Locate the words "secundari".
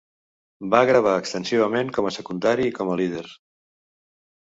2.19-2.69